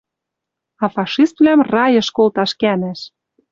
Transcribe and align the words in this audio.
А 0.83 0.85
фашиствлӓм 0.95 1.59
«райыш» 1.73 2.07
колташ 2.15 2.51
кӓнӓш 2.61 2.99